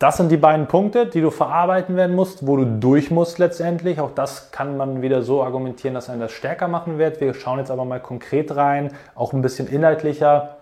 das 0.05 0.19
sind 0.19 0.31
die 0.31 0.37
beiden 0.37 0.67
Punkte, 0.67 1.07
die 1.07 1.23
du 1.23 1.31
verarbeiten 1.31 1.97
werden 1.97 2.15
musst, 2.15 2.47
wo 2.47 2.59
du 2.59 2.67
durch 2.67 3.11
musst 3.11 3.39
letztendlich. 3.39 4.01
Auch 4.01 4.11
das 4.11 4.51
kann 4.51 4.77
man 4.77 5.01
wieder 5.01 5.23
so 5.23 5.43
argumentieren, 5.43 5.95
dass 5.95 6.11
einen 6.11 6.21
das 6.21 6.33
stärker 6.33 6.69
machen 6.69 6.99
wird. 6.99 7.23
Wir 7.23 7.33
schauen 7.33 7.59
jetzt 7.59 7.71
aber 7.71 7.87
mal 7.87 8.01
konkret 8.01 8.55
rein, 8.55 8.93
auch 9.15 9.33
ein 9.33 9.41
bisschen 9.41 9.67
inhaltlicher, 9.67 10.59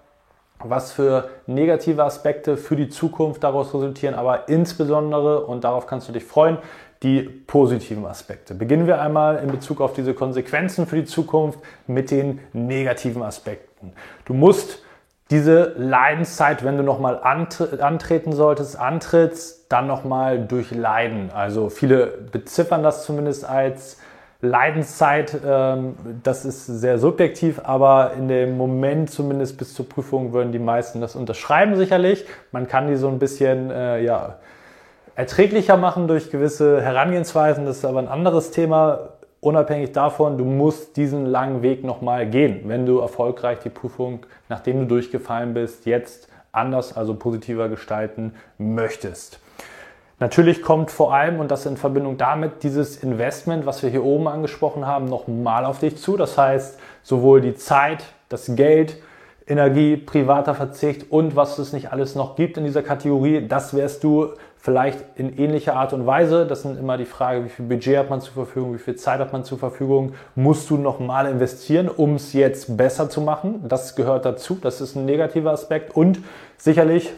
was 0.60 0.92
für 0.92 1.28
negative 1.48 2.04
Aspekte 2.04 2.56
für 2.56 2.76
die 2.76 2.88
Zukunft 2.88 3.42
daraus 3.42 3.74
resultieren, 3.74 4.14
aber 4.14 4.48
insbesondere, 4.48 5.44
und 5.44 5.64
darauf 5.64 5.88
kannst 5.88 6.08
du 6.08 6.12
dich 6.12 6.24
freuen, 6.24 6.58
die 7.02 7.22
positiven 7.22 8.06
Aspekte. 8.06 8.54
Beginnen 8.54 8.86
wir 8.86 9.02
einmal 9.02 9.38
in 9.38 9.50
Bezug 9.50 9.80
auf 9.80 9.92
diese 9.92 10.14
Konsequenzen 10.14 10.86
für 10.86 10.94
die 10.94 11.04
Zukunft 11.04 11.58
mit 11.88 12.12
den 12.12 12.38
negativen 12.52 13.24
Aspekten. 13.24 13.92
Du 14.24 14.34
musst 14.34 14.84
diese 15.32 15.73
Leidenszeit, 15.79 16.62
wenn 16.62 16.76
du 16.76 16.82
nochmal 16.82 17.19
antreten 17.23 18.32
solltest, 18.32 18.79
antrittst, 18.79 19.73
dann 19.73 19.87
nochmal 19.87 20.38
durchleiden. 20.38 21.31
Also 21.34 21.70
viele 21.70 22.06
beziffern 22.06 22.82
das 22.82 23.06
zumindest 23.06 23.49
als 23.49 23.96
Leidenszeit. 24.43 25.40
Ähm, 25.43 25.94
das 26.23 26.44
ist 26.44 26.67
sehr 26.67 26.99
subjektiv, 26.99 27.62
aber 27.64 28.12
in 28.19 28.29
dem 28.29 28.58
Moment 28.58 29.11
zumindest 29.11 29.56
bis 29.56 29.73
zur 29.73 29.88
Prüfung 29.88 30.34
würden 30.34 30.52
die 30.52 30.58
meisten 30.58 31.00
das 31.00 31.17
unterschreiben 31.17 31.76
sicherlich. 31.76 32.26
Man 32.50 32.69
kann 32.69 32.88
die 32.88 32.96
so 32.96 33.08
ein 33.08 33.19
bisschen 33.19 33.70
äh, 33.70 34.02
ja, 34.02 34.37
erträglicher 35.14 35.78
machen 35.78 36.08
durch 36.08 36.31
gewisse 36.31 36.82
Herangehensweisen. 36.82 37.64
Das 37.64 37.78
ist 37.78 37.85
aber 37.87 38.00
ein 38.00 38.08
anderes 38.08 38.50
Thema 38.50 39.12
unabhängig 39.42 39.92
davon, 39.92 40.38
du 40.38 40.44
musst 40.44 40.96
diesen 40.96 41.26
langen 41.26 41.62
Weg 41.62 41.84
nochmal 41.84 42.26
gehen, 42.26 42.60
wenn 42.66 42.86
du 42.86 43.00
erfolgreich 43.00 43.58
die 43.58 43.70
Prüfung, 43.70 44.20
nachdem 44.48 44.78
du 44.78 44.86
durchgefallen 44.86 45.52
bist, 45.52 45.84
jetzt 45.84 46.28
anders, 46.52 46.96
also 46.96 47.14
positiver 47.14 47.68
gestalten 47.68 48.34
möchtest. 48.56 49.40
Natürlich 50.20 50.62
kommt 50.62 50.92
vor 50.92 51.12
allem, 51.12 51.40
und 51.40 51.50
das 51.50 51.66
in 51.66 51.76
Verbindung 51.76 52.16
damit, 52.16 52.62
dieses 52.62 53.02
Investment, 53.02 53.66
was 53.66 53.82
wir 53.82 53.90
hier 53.90 54.04
oben 54.04 54.28
angesprochen 54.28 54.87
haben, 54.87 55.06
nochmal 55.06 55.64
auf 55.64 55.80
dich 55.80 55.96
zu. 55.96 56.16
Das 56.16 56.38
heißt, 56.38 56.78
sowohl 57.02 57.40
die 57.40 57.56
Zeit, 57.56 58.04
das 58.28 58.54
Geld, 58.54 59.02
Energie, 59.49 59.96
privater 59.96 60.54
Verzicht 60.54 61.11
und 61.11 61.34
was 61.34 61.58
es 61.58 61.72
nicht 61.72 61.90
alles 61.90 62.14
noch 62.14 62.37
gibt 62.37 62.56
in 62.58 62.64
dieser 62.64 62.82
Kategorie, 62.84 63.49
das 63.49 63.75
wirst 63.75 64.04
du 64.04 64.28
vielleicht 64.62 65.04
in 65.16 65.37
ähnlicher 65.37 65.75
Art 65.75 65.92
und 65.92 66.07
Weise. 66.07 66.47
Das 66.47 66.62
sind 66.62 66.78
immer 66.78 66.97
die 66.97 67.04
Frage, 67.04 67.45
wie 67.45 67.49
viel 67.49 67.66
Budget 67.66 67.99
hat 67.99 68.11
man 68.11 68.21
zur 68.21 68.33
Verfügung, 68.33 68.75
wie 68.75 68.78
viel 68.78 68.95
Zeit 68.95 69.19
hat 69.19 69.33
man 69.33 69.42
zur 69.42 69.59
Verfügung. 69.59 70.14
Musst 70.37 70.71
du 70.71 70.76
nochmal 70.76 71.26
investieren, 71.26 71.88
um 71.88 72.14
es 72.14 72.33
jetzt 72.33 72.76
besser 72.76 73.11
zu 73.11 73.21
machen? 73.23 73.64
Das 73.69 73.97
gehört 73.97 74.25
dazu. 74.25 74.57
Das 74.62 74.81
ist 74.81 74.95
ein 74.95 75.04
negativer 75.04 75.50
Aspekt. 75.50 75.97
Und 75.97 76.21
sicherlich 76.57 77.12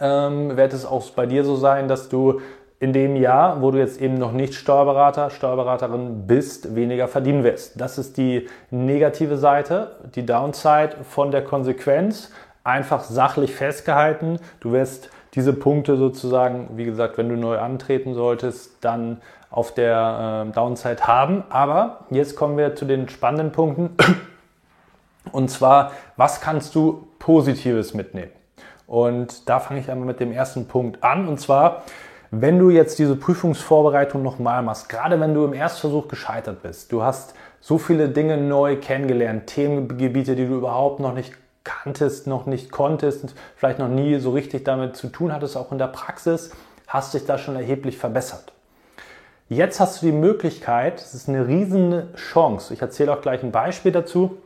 ähm, 0.00 0.56
wird 0.56 0.72
es 0.72 0.86
auch 0.86 1.10
bei 1.10 1.26
dir 1.26 1.42
so 1.42 1.56
sein, 1.56 1.88
dass 1.88 2.08
du 2.08 2.40
in 2.78 2.92
dem 2.92 3.16
Jahr, 3.16 3.60
wo 3.60 3.72
du 3.72 3.78
jetzt 3.78 4.00
eben 4.00 4.14
noch 4.14 4.30
nicht 4.30 4.54
Steuerberater, 4.54 5.30
Steuerberaterin 5.30 6.28
bist, 6.28 6.76
weniger 6.76 7.08
verdienen 7.08 7.42
wirst. 7.42 7.80
Das 7.80 7.98
ist 7.98 8.16
die 8.18 8.48
negative 8.70 9.36
Seite, 9.36 9.96
die 10.14 10.24
Downside 10.24 10.98
von 11.10 11.32
der 11.32 11.42
Konsequenz. 11.42 12.30
Einfach 12.62 13.02
sachlich 13.02 13.52
festgehalten. 13.52 14.38
Du 14.60 14.70
wirst 14.70 15.10
diese 15.36 15.52
Punkte 15.52 15.96
sozusagen, 15.96 16.70
wie 16.76 16.84
gesagt, 16.84 17.18
wenn 17.18 17.28
du 17.28 17.36
neu 17.36 17.58
antreten 17.58 18.14
solltest, 18.14 18.78
dann 18.80 19.20
auf 19.50 19.72
der 19.72 20.46
äh, 20.48 20.52
Downside 20.52 21.06
haben. 21.06 21.44
Aber 21.50 22.06
jetzt 22.10 22.36
kommen 22.36 22.56
wir 22.56 22.74
zu 22.74 22.86
den 22.86 23.08
spannenden 23.08 23.52
Punkten. 23.52 23.90
Und 25.32 25.50
zwar, 25.50 25.92
was 26.16 26.40
kannst 26.40 26.74
du 26.74 27.06
Positives 27.18 27.94
mitnehmen? 27.94 28.32
Und 28.86 29.48
da 29.48 29.58
fange 29.58 29.80
ich 29.80 29.90
einmal 29.90 30.06
mit 30.06 30.20
dem 30.20 30.32
ersten 30.32 30.68
Punkt 30.68 31.02
an. 31.02 31.28
Und 31.28 31.40
zwar, 31.40 31.82
wenn 32.30 32.58
du 32.58 32.70
jetzt 32.70 32.98
diese 32.98 33.16
Prüfungsvorbereitung 33.16 34.22
nochmal 34.22 34.62
machst, 34.62 34.88
gerade 34.88 35.20
wenn 35.20 35.34
du 35.34 35.44
im 35.44 35.52
Erstversuch 35.52 36.08
gescheitert 36.08 36.62
bist, 36.62 36.92
du 36.92 37.02
hast 37.02 37.34
so 37.60 37.78
viele 37.78 38.08
Dinge 38.08 38.36
neu 38.36 38.76
kennengelernt, 38.76 39.48
Themengebiete, 39.48 40.36
die 40.36 40.46
du 40.46 40.54
überhaupt 40.54 41.00
noch 41.00 41.12
nicht 41.12 41.32
kanntest, 41.66 42.26
noch 42.26 42.46
nicht 42.46 42.70
konntest, 42.70 43.34
vielleicht 43.56 43.78
noch 43.78 43.88
nie 43.88 44.18
so 44.18 44.30
richtig 44.30 44.64
damit 44.64 44.96
zu 44.96 45.08
tun 45.08 45.32
hattest, 45.32 45.56
auch 45.56 45.72
in 45.72 45.78
der 45.78 45.88
Praxis, 45.88 46.52
hast 46.86 47.12
dich 47.12 47.26
da 47.26 47.36
schon 47.36 47.56
erheblich 47.56 47.98
verbessert. 47.98 48.52
Jetzt 49.48 49.80
hast 49.80 50.00
du 50.00 50.06
die 50.06 50.12
Möglichkeit, 50.12 51.00
es 51.00 51.14
ist 51.14 51.28
eine 51.28 51.46
riesen 51.46 52.14
Chance, 52.14 52.72
ich 52.72 52.80
erzähle 52.80 53.12
auch 53.12 53.20
gleich 53.20 53.42
ein 53.42 53.52
Beispiel 53.52 53.92
dazu, 53.92 54.38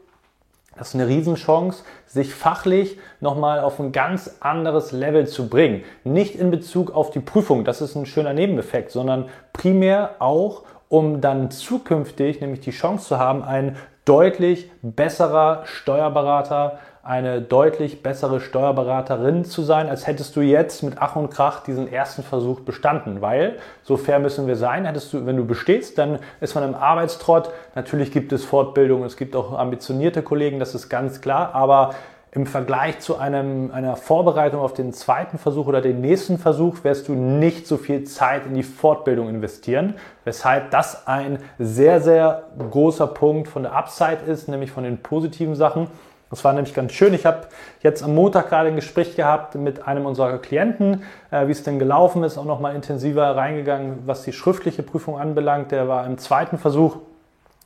das 0.77 0.89
ist 0.89 0.95
eine 0.95 1.09
Riesenchance, 1.09 1.85
sich 2.07 2.33
fachlich 2.33 2.99
nochmal 3.21 3.61
auf 3.61 3.79
ein 3.81 3.93
ganz 3.93 4.37
anderes 4.41 4.93
Level 4.93 5.27
zu 5.27 5.49
bringen. 5.49 5.83
Nicht 6.05 6.37
in 6.37 6.51
Bezug 6.51 6.95
auf 6.95 7.11
die 7.11 7.21
Prüfung, 7.21 7.65
das 7.65 7.83
ist 7.83 7.97
ein 7.97 8.07
schöner 8.07 8.33
Nebeneffekt, 8.33 8.91
sondern 8.91 9.29
primär 9.53 10.17
auch, 10.21 10.63
um 10.89 11.21
dann 11.21 11.51
zukünftig 11.51 12.41
nämlich 12.41 12.61
die 12.61 12.71
Chance 12.71 13.09
zu 13.09 13.19
haben, 13.19 13.43
ein 13.43 13.77
deutlich 14.05 14.71
besserer 14.83 15.63
Steuerberater, 15.67 16.79
eine 17.03 17.41
deutlich 17.41 18.03
bessere 18.03 18.41
Steuerberaterin 18.41 19.47
zu 19.47 19.63
sein, 19.63 19.89
als 19.89 20.07
hättest 20.07 20.37
du 20.37 20.43
jetzt 20.43 20.83
mit 20.83 20.97
Ach 20.99 21.17
und 21.17 21.31
Krach 21.31 21.63
diesen 21.63 21.91
ersten 21.91 22.23
Versuch 22.23 22.61
bestanden. 22.61 23.23
Weil, 23.23 23.57
so 23.83 23.97
fair 23.97 24.19
müssen 24.19 24.47
wir 24.47 24.57
sein, 24.57 24.85
hättest 24.85 25.13
du, 25.13 25.25
wenn 25.25 25.37
du 25.37 25.47
bestehst, 25.47 25.97
dann 25.97 26.19
ist 26.41 26.55
man 26.55 26.65
im 26.65 26.75
Arbeitstrott. 26.75 27.51
Natürlich 27.75 28.13
gibt 28.13 28.33
es 28.33 28.45
Fortbildung, 28.45 29.05
es 29.05 29.17
gibt 29.17 29.35
auch 29.35 29.59
ambitionierte 29.59 30.23
Kollegen, 30.23 30.61
das 30.61 30.75
ist 30.75 30.91
ganz 30.91 31.23
klar, 31.23 31.55
aber 31.55 31.95
im 32.33 32.47
Vergleich 32.47 33.01
zu 33.01 33.17
einem, 33.17 33.73
einer 33.73 33.97
Vorbereitung 33.97 34.61
auf 34.61 34.73
den 34.73 34.93
zweiten 34.93 35.37
Versuch 35.37 35.67
oder 35.67 35.81
den 35.81 36.01
nächsten 36.01 36.39
Versuch 36.39 36.85
wirst 36.85 37.09
du 37.09 37.15
nicht 37.15 37.67
so 37.67 37.77
viel 37.77 38.05
Zeit 38.05 38.47
in 38.47 38.55
die 38.55 38.63
Fortbildung 38.63 39.29
investieren, 39.29 39.95
weshalb 40.25 40.71
das 40.71 41.09
ein 41.09 41.39
sehr, 41.59 42.01
sehr 42.01 42.45
großer 42.57 43.09
Punkt 43.09 43.49
von 43.49 43.65
der 43.65 43.73
Upside 43.73 44.21
ist, 44.27 44.49
nämlich 44.49 44.71
von 44.71 44.85
den 44.85 44.99
positiven 44.99 45.57
Sachen. 45.57 45.89
Das 46.31 46.45
war 46.45 46.53
nämlich 46.53 46.75
ganz 46.75 46.93
schön. 46.93 47.13
Ich 47.13 47.27
habe 47.27 47.49
jetzt 47.83 48.05
am 48.05 48.15
Montag 48.15 48.49
gerade 48.49 48.69
ein 48.69 48.77
Gespräch 48.77 49.17
gehabt 49.17 49.57
mit 49.57 49.87
einem 49.87 50.07
unserer 50.07 50.39
Klienten, 50.39 51.03
äh, 51.33 51.49
wie 51.49 51.53
es 51.53 51.65
denn 51.65 51.81
gelaufen 51.81 52.23
ist, 52.23 52.39
auch 52.39 52.45
nochmal 52.45 52.77
intensiver 52.77 53.37
reingegangen, 53.37 54.05
was 54.07 54.23
die 54.23 54.33
schriftliche 54.33 54.85
Prüfung 54.85 55.19
anbelangt. 55.19 55.73
Der 55.73 55.89
war 55.89 56.07
im 56.07 56.19
zweiten 56.19 56.57
Versuch, 56.57 56.99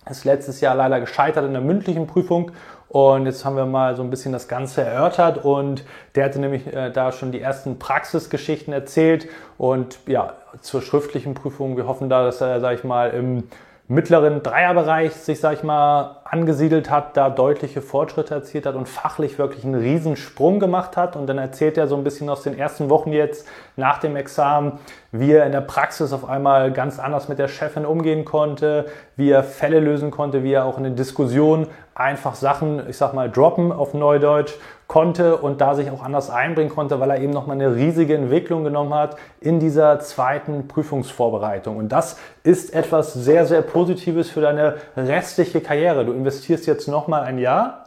ist 0.08 0.24
letztes 0.24 0.60
Jahr 0.62 0.74
leider 0.74 1.00
gescheitert 1.00 1.44
in 1.44 1.52
der 1.52 1.62
mündlichen 1.62 2.06
Prüfung 2.06 2.52
und 2.88 3.26
jetzt 3.26 3.44
haben 3.44 3.56
wir 3.56 3.66
mal 3.66 3.96
so 3.96 4.02
ein 4.02 4.10
bisschen 4.10 4.32
das 4.32 4.48
Ganze 4.48 4.82
erörtert 4.82 5.44
und 5.44 5.84
der 6.14 6.26
hatte 6.26 6.38
nämlich 6.38 6.66
äh, 6.72 6.90
da 6.90 7.12
schon 7.12 7.32
die 7.32 7.40
ersten 7.40 7.78
Praxisgeschichten 7.78 8.72
erzählt 8.72 9.28
und 9.58 9.98
ja, 10.06 10.34
zur 10.60 10.80
schriftlichen 10.80 11.34
Prüfung, 11.34 11.76
wir 11.76 11.86
hoffen 11.86 12.08
da, 12.08 12.24
dass 12.24 12.40
er, 12.40 12.60
sag 12.60 12.74
ich 12.74 12.84
mal, 12.84 13.10
im 13.10 13.44
mittleren 13.88 14.42
Dreierbereich 14.42 15.12
sich, 15.14 15.40
sag 15.40 15.54
ich 15.54 15.62
mal, 15.62 16.16
angesiedelt 16.34 16.90
hat, 16.90 17.16
da 17.16 17.30
deutliche 17.30 17.80
Fortschritte 17.80 18.34
erzielt 18.34 18.66
hat 18.66 18.74
und 18.74 18.88
fachlich 18.88 19.38
wirklich 19.38 19.64
einen 19.64 19.76
Riesensprung 19.76 20.58
gemacht 20.58 20.96
hat. 20.96 21.14
Und 21.14 21.28
dann 21.28 21.38
erzählt 21.38 21.78
er 21.78 21.86
so 21.86 21.96
ein 21.96 22.02
bisschen 22.02 22.28
aus 22.28 22.42
den 22.42 22.58
ersten 22.58 22.90
Wochen 22.90 23.12
jetzt 23.12 23.46
nach 23.76 23.98
dem 23.98 24.16
Examen, 24.16 24.80
wie 25.12 25.30
er 25.30 25.46
in 25.46 25.52
der 25.52 25.60
Praxis 25.60 26.12
auf 26.12 26.28
einmal 26.28 26.72
ganz 26.72 26.98
anders 26.98 27.28
mit 27.28 27.38
der 27.38 27.46
Chefin 27.46 27.86
umgehen 27.86 28.24
konnte, 28.24 28.86
wie 29.14 29.30
er 29.30 29.44
Fälle 29.44 29.78
lösen 29.78 30.10
konnte, 30.10 30.42
wie 30.42 30.54
er 30.54 30.64
auch 30.64 30.76
in 30.76 30.82
den 30.82 30.96
Diskussionen 30.96 31.68
einfach 31.94 32.34
Sachen, 32.34 32.82
ich 32.88 32.96
sag 32.96 33.14
mal, 33.14 33.30
droppen 33.30 33.70
auf 33.70 33.94
Neudeutsch 33.94 34.54
konnte 34.86 35.36
und 35.36 35.60
da 35.60 35.74
sich 35.74 35.90
auch 35.90 36.02
anders 36.02 36.28
einbringen 36.28 36.70
konnte, 36.70 37.00
weil 37.00 37.10
er 37.10 37.20
eben 37.20 37.32
nochmal 37.32 37.56
eine 37.56 37.74
riesige 37.74 38.14
Entwicklung 38.14 38.64
genommen 38.64 38.92
hat 38.92 39.16
in 39.40 39.60
dieser 39.60 39.98
zweiten 40.00 40.68
Prüfungsvorbereitung. 40.68 41.76
Und 41.76 41.90
das 41.90 42.18
ist 42.42 42.74
etwas 42.74 43.14
sehr, 43.14 43.46
sehr 43.46 43.62
Positives 43.62 44.30
für 44.30 44.40
deine 44.40 44.74
restliche 44.96 45.60
Karriere. 45.60 46.04
Du 46.04 46.12
investierst 46.24 46.66
jetzt 46.66 46.88
nochmal 46.88 47.22
ein 47.22 47.38
Jahr 47.38 47.84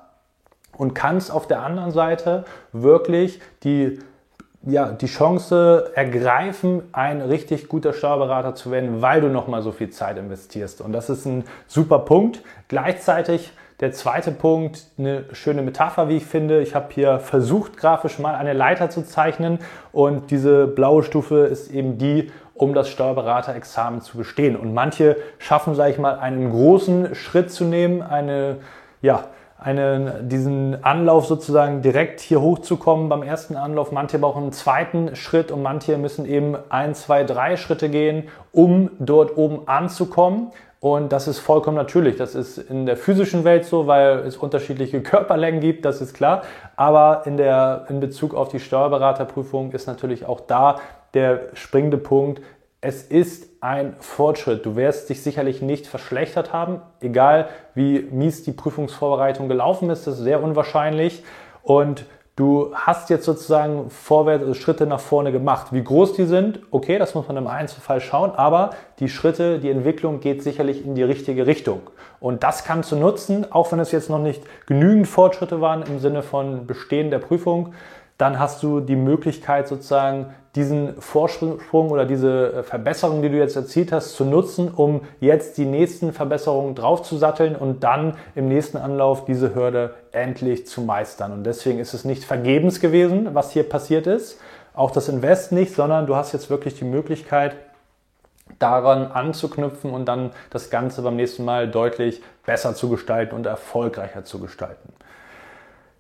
und 0.78 0.94
kannst 0.94 1.32
auf 1.32 1.48
der 1.48 1.64
anderen 1.64 1.92
Seite 1.92 2.46
wirklich 2.72 3.42
die 3.64 4.00
ja, 4.66 4.92
die 4.92 5.06
Chance 5.06 5.92
ergreifen, 5.96 6.84
ein 6.92 7.22
richtig 7.22 7.70
guter 7.70 7.94
Steuerberater 7.94 8.54
zu 8.54 8.70
werden, 8.70 9.02
weil 9.02 9.22
du 9.22 9.30
nochmal 9.30 9.62
so 9.62 9.72
viel 9.72 9.92
Zeit 9.92 10.18
investierst. 10.18 10.82
Und 10.82 10.92
das 10.92 11.10
ist 11.10 11.26
ein 11.26 11.46
super 11.68 12.00
Punkt. 12.00 12.42
Gleichzeitig 12.68 13.54
der 13.80 13.92
zweite 13.92 14.32
Punkt, 14.32 14.88
eine 14.98 15.26
schöne 15.34 15.62
Metapher, 15.62 16.10
wie 16.10 16.18
ich 16.18 16.26
finde. 16.26 16.62
Ich 16.62 16.74
habe 16.74 16.88
hier 16.90 17.20
versucht, 17.20 17.78
grafisch 17.78 18.18
mal 18.18 18.36
eine 18.36 18.54
Leiter 18.54 18.90
zu 18.90 19.06
zeichnen 19.06 19.60
und 19.92 20.32
diese 20.32 20.66
blaue 20.68 21.04
Stufe 21.04 21.46
ist 21.46 21.72
eben 21.72 21.98
die, 21.98 22.32
um 22.58 22.74
das 22.74 22.90
Steuerberaterexamen 22.90 24.02
zu 24.02 24.18
bestehen. 24.18 24.56
Und 24.56 24.74
manche 24.74 25.18
schaffen, 25.38 25.76
sage 25.76 25.92
ich 25.92 25.98
mal, 26.00 26.20
einen 26.20 26.52
großen 26.52 27.16
Schritt 27.16 27.52
zu 27.52 27.64
nehmen, 27.64 28.02
eine, 28.02 28.58
ja, 29.02 29.26
einen, 29.60 30.30
diesen 30.30 30.84
Anlauf 30.84 31.26
sozusagen 31.26 31.82
direkt 31.82 32.20
hier 32.20 32.42
hochzukommen 32.42 33.10
beim 33.10 33.24
ersten 33.24 33.56
Anlauf. 33.56 33.92
Manche 33.92 34.20
brauchen 34.20 34.44
einen 34.44 34.52
zweiten 34.52 35.16
Schritt 35.16 35.52
und 35.52 35.64
manche 35.64 35.98
müssen 35.98 36.26
eben 36.26 36.56
ein, 36.70 36.94
zwei, 36.94 37.24
drei 37.24 37.58
Schritte 37.58 37.90
gehen, 37.90 38.30
um 38.52 38.92
dort 39.00 39.36
oben 39.36 39.68
anzukommen. 39.68 40.52
Und 40.80 41.12
das 41.12 41.28
ist 41.28 41.40
vollkommen 41.40 41.76
natürlich. 41.76 42.18
Das 42.18 42.36
ist 42.36 42.60
in 42.60 42.86
der 42.86 42.98
physischen 42.98 43.44
Welt 43.44 43.66
so, 43.66 43.88
weil 43.88 44.20
es 44.20 44.38
unterschiedliche 44.38 45.02
Körperlängen 45.02 45.60
gibt, 45.60 45.86
das 45.86 46.02
ist 46.02 46.14
klar. 46.14 46.44
Aber 46.76 47.24
in, 47.26 47.38
der, 47.38 47.86
in 47.90 48.00
Bezug 48.00 48.36
auf 48.36 48.50
die 48.50 48.60
Steuerberaterprüfung 48.60 49.72
ist 49.72 49.88
natürlich 49.88 50.28
auch 50.28 50.40
da 50.40 50.78
der 51.18 51.50
springende 51.54 51.98
Punkt. 51.98 52.42
Es 52.80 53.02
ist 53.02 53.50
ein 53.60 53.96
Fortschritt. 54.00 54.66
Du 54.66 54.76
wirst 54.76 55.10
dich 55.10 55.24
sicherlich 55.24 55.62
nicht 55.62 55.88
verschlechtert 55.88 56.54
haben, 56.54 56.82
egal 57.02 57.50
wie 57.74 58.08
mies 58.12 58.44
die 58.44 58.52
Prüfungsvorbereitung 58.52 59.50
gelaufen 59.50 59.90
ist. 59.90 60.06
Das 60.06 60.20
ist 60.20 60.24
sehr 60.24 60.44
unwahrscheinlich. 60.44 61.24
Und 61.64 62.06
Du 62.38 62.72
hast 62.76 63.10
jetzt 63.10 63.26
sozusagen 63.26 63.90
Vorwärts, 63.90 64.44
also 64.44 64.54
Schritte 64.54 64.86
nach 64.86 65.00
vorne 65.00 65.32
gemacht. 65.32 65.74
Wie 65.74 65.84
groß 65.84 66.14
die 66.14 66.26
sind, 66.26 66.60
okay, 66.70 67.00
das 67.00 67.16
muss 67.16 67.28
man 67.28 67.36
im 67.36 67.48
Einzelfall 67.48 68.00
schauen, 68.00 68.30
aber 68.30 68.70
die 69.00 69.10
Schritte, 69.10 69.58
die 69.58 69.72
Entwicklung 69.72 70.20
geht 70.20 70.44
sicherlich 70.44 70.86
in 70.86 70.94
die 70.94 71.02
richtige 71.02 71.48
Richtung. 71.48 71.82
Und 72.20 72.44
das 72.44 72.64
kannst 72.64 72.92
du 72.92 72.96
nutzen, 72.96 73.52
auch 73.52 73.72
wenn 73.72 73.80
es 73.80 73.92
jetzt 73.92 74.12
noch 74.12 74.20
nicht 74.20 74.44
genügend 74.68 75.08
Fortschritte 75.08 75.62
waren 75.62 75.82
im 75.82 75.98
Sinne 75.98 76.22
von 76.22 76.68
Bestehen 76.68 77.10
der 77.10 77.18
Prüfung, 77.18 77.74
dann 78.18 78.40
hast 78.40 78.64
du 78.64 78.80
die 78.80 78.96
Möglichkeit 78.96 79.68
sozusagen 79.68 80.34
diesen 80.56 81.00
Vorsprung 81.00 81.92
oder 81.92 82.06
diese 82.06 82.52
äh, 82.52 82.64
Verbesserung, 82.64 83.22
die 83.22 83.30
du 83.30 83.38
jetzt 83.38 83.56
erzielt 83.56 83.92
hast, 83.92 84.16
zu 84.16 84.26
nutzen, 84.26 84.72
um 84.74 85.02
jetzt 85.20 85.58
die 85.60 85.66
nächsten 85.66 86.14
Verbesserungen 86.14 86.74
draufzusatteln 86.74 87.56
und 87.56 87.84
dann 87.84 88.16
im 88.34 88.48
nächsten 88.48 88.78
Anlauf 88.78 89.26
diese 89.26 89.54
Hürde 89.54 89.94
endlich 90.12 90.66
zu 90.66 90.82
meistern. 90.82 91.32
Und 91.32 91.44
deswegen 91.44 91.78
ist 91.78 91.94
es 91.94 92.06
nicht 92.06 92.24
vergebens 92.24 92.80
gewesen, 92.80 93.36
was 93.36 93.52
hier 93.52 93.70
passiert 93.70 94.08
ist, 94.08 94.40
auch 94.74 94.90
das 94.90 95.10
Invest 95.10 95.52
nicht, 95.52 95.76
sondern 95.76 96.08
du 96.08 96.16
hast 96.16 96.34
jetzt 96.34 96.50
wirklich 96.50 96.76
die 96.76 96.86
Möglichkeit, 96.86 97.56
daran 98.60 99.12
anzuknüpfen 99.12 99.92
und 99.92 100.06
dann 100.06 100.32
das 100.50 100.70
Ganze 100.70 101.02
beim 101.02 101.18
nächsten 101.18 101.46
Mal 101.46 101.70
deutlich 101.70 102.22
besser 102.46 102.74
zu 102.74 102.90
gestalten 102.90 103.36
und 103.36 103.46
erfolgreicher 103.46 104.24
zu 104.24 104.40
gestalten. 104.40 104.94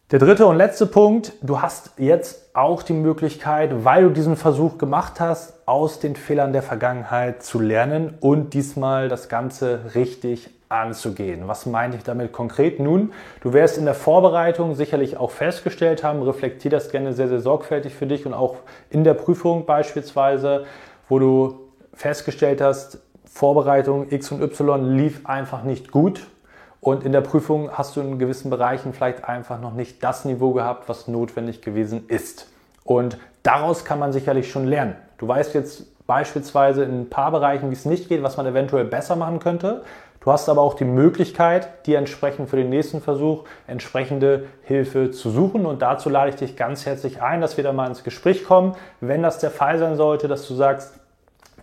Der 0.09 0.19
dritte 0.19 0.45
und 0.45 0.55
letzte 0.55 0.85
Punkt, 0.85 1.33
du 1.41 1.61
hast 1.61 1.91
jetzt 1.97 2.55
auch 2.55 2.81
die 2.81 2.93
Möglichkeit, 2.93 3.83
weil 3.83 4.03
du 4.03 4.11
diesen 4.11 4.37
Versuch 4.37 4.77
gemacht 4.77 5.19
hast, 5.19 5.55
aus 5.65 5.99
den 5.99 6.15
Fehlern 6.15 6.53
der 6.53 6.61
Vergangenheit 6.63 7.43
zu 7.43 7.59
lernen 7.59 8.13
und 8.21 8.53
diesmal 8.53 9.09
das 9.09 9.27
Ganze 9.27 9.81
richtig 9.95 10.49
anzugehen. 10.69 11.49
Was 11.49 11.65
meine 11.65 11.97
ich 11.97 12.03
damit 12.03 12.31
konkret? 12.31 12.79
Nun, 12.79 13.11
du 13.41 13.51
wirst 13.51 13.77
in 13.77 13.83
der 13.83 13.95
Vorbereitung 13.95 14.75
sicherlich 14.75 15.17
auch 15.17 15.31
festgestellt 15.31 16.05
haben, 16.05 16.21
reflektier 16.21 16.71
das 16.71 16.89
gerne 16.89 17.11
sehr, 17.11 17.27
sehr 17.27 17.41
sorgfältig 17.41 17.93
für 17.93 18.07
dich 18.07 18.25
und 18.25 18.33
auch 18.33 18.55
in 18.89 19.03
der 19.03 19.13
Prüfung 19.13 19.65
beispielsweise, 19.65 20.63
wo 21.09 21.19
du 21.19 21.59
festgestellt 21.93 22.61
hast, 22.61 22.99
Vorbereitung 23.25 24.09
X 24.09 24.31
und 24.31 24.41
Y 24.41 24.95
lief 24.95 25.25
einfach 25.25 25.63
nicht 25.63 25.91
gut 25.91 26.25
und 26.87 27.03
in 27.03 27.11
der 27.11 27.19
Prüfung 27.19 27.69
hast 27.73 27.97
du 27.97 27.99
in 27.99 28.17
gewissen 28.17 28.49
Bereichen 28.49 28.93
vielleicht 28.93 29.25
einfach 29.25 29.59
noch 29.59 29.73
nicht 29.73 30.01
das 30.01 30.23
Niveau 30.23 30.53
gehabt, 30.53 30.87
was 30.87 31.09
notwendig 31.09 31.61
gewesen 31.61 32.05
ist. 32.07 32.49
Und 32.85 33.17
daraus 33.43 33.83
kann 33.83 33.99
man 33.99 34.13
sicherlich 34.13 34.49
schon 34.49 34.65
lernen. 34.65 34.95
Du 35.17 35.27
weißt 35.27 35.53
jetzt 35.53 36.07
beispielsweise 36.07 36.85
in 36.85 37.01
ein 37.01 37.09
paar 37.09 37.31
Bereichen, 37.31 37.71
wie 37.71 37.73
es 37.73 37.83
nicht 37.83 38.07
geht, 38.07 38.23
was 38.23 38.37
man 38.37 38.45
eventuell 38.45 38.85
besser 38.85 39.17
machen 39.17 39.39
könnte. 39.39 39.83
Du 40.21 40.31
hast 40.31 40.47
aber 40.47 40.61
auch 40.61 40.75
die 40.75 40.85
Möglichkeit, 40.85 41.85
dir 41.87 41.97
entsprechend 41.97 42.49
für 42.49 42.55
den 42.55 42.69
nächsten 42.69 43.01
Versuch 43.01 43.43
entsprechende 43.67 44.45
Hilfe 44.63 45.11
zu 45.11 45.29
suchen. 45.29 45.65
Und 45.65 45.81
dazu 45.81 46.09
lade 46.09 46.29
ich 46.29 46.37
dich 46.37 46.55
ganz 46.55 46.85
herzlich 46.85 47.21
ein, 47.21 47.41
dass 47.41 47.57
wir 47.57 47.65
da 47.65 47.73
mal 47.73 47.87
ins 47.87 48.05
Gespräch 48.05 48.45
kommen. 48.45 48.75
Wenn 49.01 49.23
das 49.23 49.39
der 49.39 49.51
Fall 49.51 49.77
sein 49.77 49.97
sollte, 49.97 50.29
dass 50.29 50.47
du 50.47 50.53
sagst, 50.53 50.97